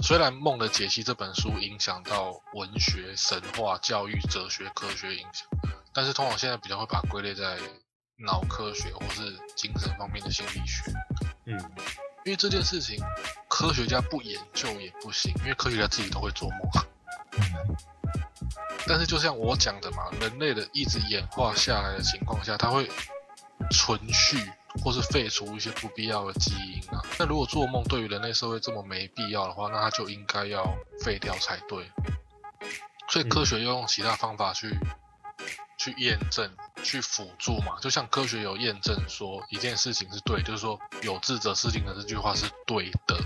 [0.03, 5.47] 虽然《梦的解析》这本书影响到文学、神话、教育、哲学、科学影响，
[5.93, 7.57] 但是通常现在比较会把它归类在
[8.25, 10.91] 脑科学或是精神方面的心理学。
[11.45, 11.59] 嗯，
[12.25, 12.97] 因为这件事情，
[13.47, 16.59] 科学家不研究也不行，因为科学家自己都会做梦。
[18.87, 22.89] 但是就像我讲的嘛，人类的一直演化下来的情况下，它会
[23.71, 24.37] 存续
[24.83, 27.01] 或是废除一些不必要的基因啊。
[27.17, 31.89] 那如果做梦对于人类社会这么没必要的话，那它就应该要废掉才对。
[33.09, 34.77] 所以科学要用其他方法去、
[35.83, 36.49] 去验证、
[36.81, 37.77] 去辅助嘛。
[37.81, 43.19] 就像科学有验证说一件事情是对，就是说有志者事竟的这句话是对的。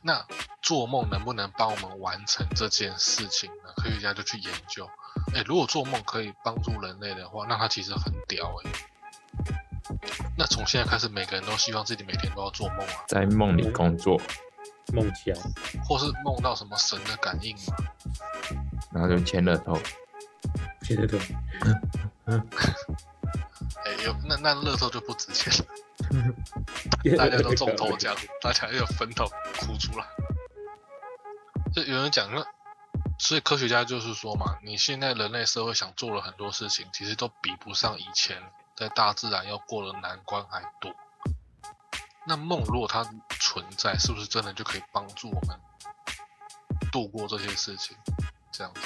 [0.00, 0.24] 那
[0.60, 3.72] 做梦能不能帮我们完成这件事情呢？
[3.76, 4.88] 科学家就去研究。
[5.34, 8.70] 哎，如果做梦可以帮助人类的话，那它其实很屌哎。
[10.38, 14.20] 那从现在开始，每个人都希望自己每天都要做梦啊，在梦里工作，
[14.92, 15.34] 梦想。
[15.84, 17.76] 或是梦到什么神的感应嘛。
[18.92, 19.44] 然后就签
[20.96, 21.36] 乐透，现
[22.26, 22.38] 在都
[23.84, 25.66] 哎，有那那乐透就不值钱了，
[27.16, 29.24] 大家都中头奖，大家又分头
[29.60, 30.06] 哭出来。
[31.74, 32.44] 就有人讲那，
[33.18, 38.42] 所以科学家就是说嘛，你现在人类社会想做了很多事情，其实都比不上以前
[38.76, 40.94] 在大自然要过的难关还多。
[42.26, 43.02] 那梦如果它
[43.40, 45.58] 存在，是不是真的就可以帮助我们
[46.92, 47.96] 度过这些事情？
[48.52, 48.80] 这样子，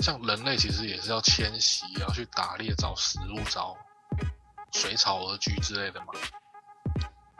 [0.00, 3.76] 像人类其实也是要迁徙，要去打猎、找食物、找
[4.72, 6.06] 水草而居之类的嘛。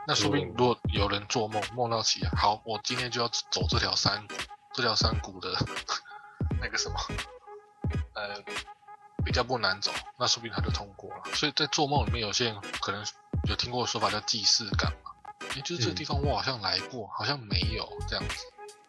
[0.07, 4.35] 那说不定嗯如果有人做梦梦到起，好，我今天就要走这条山谷，
[4.73, 5.55] 这条山谷的
[6.61, 6.95] 那个什么，
[8.13, 8.39] 呃，
[9.25, 11.23] 比较不难走，那说不定他就通过了。
[11.33, 13.03] 所以在做梦里面，有些人可能
[13.47, 15.11] 有听过说法叫既视感嘛，
[15.55, 18.35] 也就是这个嗯地方我好像来过，好像没有这样子。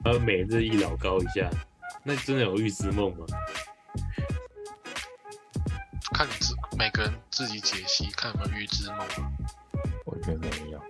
[0.05, 1.51] 呃每日一老高一下，
[2.07, 3.27] 那真的有预知梦吗？
[6.15, 9.33] 看你自每个人自己解析，看有没有预知梦啊。
[10.05, 10.81] 我觉得没有。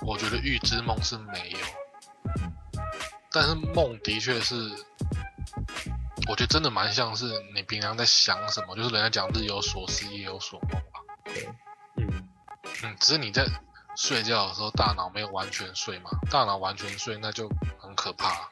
[0.00, 1.58] 我觉得预知梦是没有，
[3.30, 4.54] 但是梦的确是，
[6.26, 11.00] 我觉得真的蛮像是你平常在想什么，就是人家讲日有所思夜有所梦吧。
[11.96, 12.28] 嗯，
[12.82, 13.46] 嗯，只是你在
[13.94, 17.46] 睡觉的时候，大脑没有完全睡嘛，大脑完全睡那就
[17.78, 18.49] 很可怕。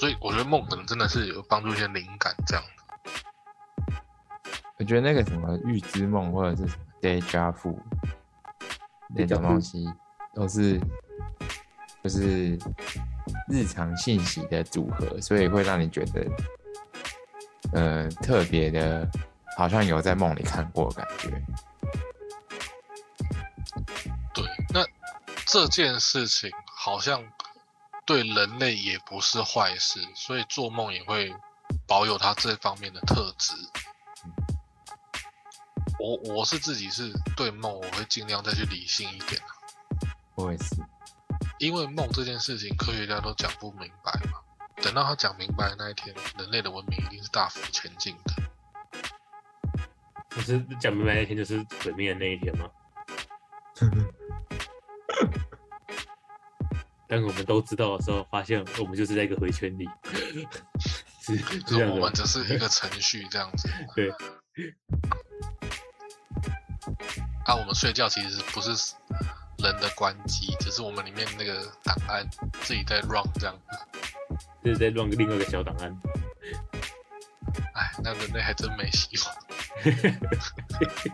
[0.00, 2.70] 所以我觉得梦可能真的是有帮助一些灵感这样的。
[4.78, 7.78] 我觉得那个什么预知梦或者是什么 deja vu
[9.14, 9.86] 那种东西，
[10.34, 10.80] 都是
[12.02, 12.58] 就是
[13.46, 16.26] 日常信息的组合，所以会让你觉得
[17.74, 19.06] 呃特别的，
[19.54, 21.28] 好像有在梦里看过的感觉。
[24.32, 24.82] 对，那
[25.44, 27.22] 这件事情好像
[28.10, 31.32] 对人类也不是坏事，所以做梦也会
[31.86, 33.54] 保有它这方面的特质。
[35.96, 39.40] 我我是自己是对梦，我会尽量再去理性一点，
[40.34, 40.74] 我也是，
[41.60, 44.40] 因为梦这件事情科学家都讲不明白嘛。
[44.82, 48.34] 等到他讲明白的那一天，人类的文明一定是大幅前进的。
[50.28, 52.68] 可是讲明白那天就是毁灭的那一天吗？
[57.10, 59.88] 当我们都知道的时候，发现我们就是在一个回圈里，
[61.20, 62.10] 是是就是我们这样的吗。
[62.14, 63.68] 只是一个程序这样子。
[63.96, 64.08] 对，
[67.46, 68.94] 啊，我们睡觉其实不是
[69.58, 72.24] 人的关机，只是我们里面那个档案
[72.62, 73.78] 自己在 run 这样子。
[74.62, 76.00] 就是在乱另外一个小档案。
[77.74, 79.34] 哎，那人类还真没希望。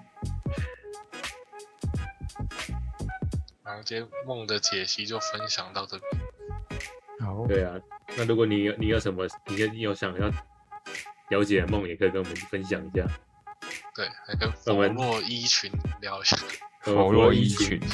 [3.76, 6.22] 然后今天梦的解析就分享到这边。
[7.20, 7.74] 好，对啊，
[8.16, 10.30] 那如果你有你有什么，你有你有想要
[11.28, 13.06] 了解的梦，也可以跟我们分享一下。
[13.94, 15.70] 对，还跟我弗们洛伊群
[16.00, 16.38] 聊一下
[16.86, 17.88] 我们弗洛伊群群，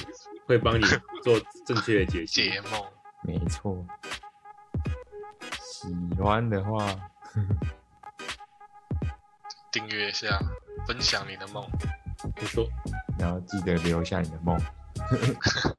[0.46, 0.84] 会帮你
[1.24, 2.48] 做正确的解析。
[2.48, 2.80] 解梦。
[3.24, 3.84] 没错。
[5.58, 6.86] 喜欢的话，
[9.72, 10.38] 订阅一下，
[10.86, 11.68] 分享你的梦。
[12.36, 12.68] 不错，
[13.18, 14.56] 然后记得留下你的梦。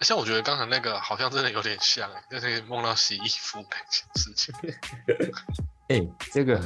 [0.00, 4.54] 像我觉得刚才那个好像真的有点像哎，就是梦到洗衣服那件事情。
[5.88, 6.00] 哎、
[6.32, 6.58] 这个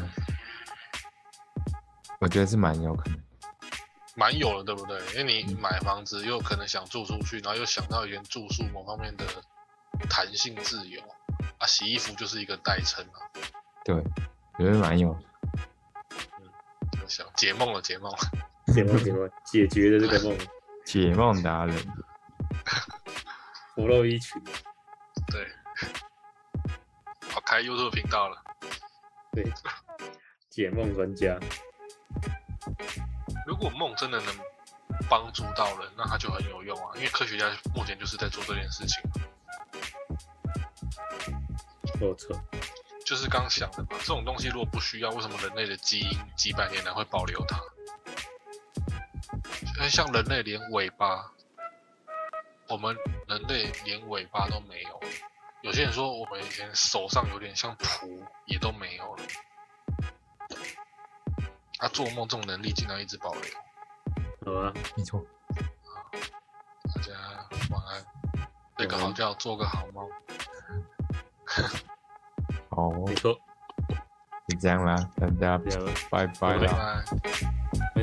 [2.21, 3.21] 我觉得是蛮有可能。
[4.17, 5.01] 蛮有的，对不对？
[5.17, 9.25] 因为你买房子又可能想住出去，然后又想到原住宿某方面的
[10.09, 11.03] 弹性自由
[11.59, 13.19] 啊，洗衣服就是一个代称啊。
[13.85, 15.11] 对，我觉得蛮有。
[17.03, 18.19] 我想解梦了，解梦了。
[18.73, 20.39] 解梦解梦解决了这个梦，
[20.85, 21.77] 解梦达人，
[23.75, 24.41] 弗洛伊群，
[25.27, 25.49] 对，
[27.35, 28.43] 我开 YouTube 频道了。
[29.33, 29.45] 对，
[30.51, 31.37] 解梦专家。
[33.47, 34.35] 如果梦真的能
[35.09, 39.03] 帮助到人，那它就很有用啊，因为科学家目前就是在做这件事情。
[42.01, 42.39] 没错，
[43.05, 47.59] 就是刚想的嘛，这种东西如果不需要，为什么人类的基因几百年来会保留它？
[49.85, 51.31] 哎，像人类连尾巴，
[52.71, 52.97] 我们
[53.29, 54.99] 人类连尾巴都没有。
[55.61, 58.09] 有些人说我们以前手上有点像蹼，
[58.47, 59.23] 也都没有了。
[61.81, 65.23] 啊，做梦这种能力竟然一直保留，好啊，没错。
[66.95, 67.13] 大家
[67.71, 68.07] 晚安，
[68.79, 70.09] 睡个好觉，做个好梦。
[72.71, 73.39] 好，没错，
[74.49, 77.05] 就这样啦，大家这样了，拜拜拜啦。
[77.95, 78.03] 拜。